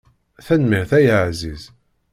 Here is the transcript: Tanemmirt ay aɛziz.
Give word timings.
Tanemmirt 0.45 0.91
ay 0.97 1.07
aɛziz. 1.15 1.63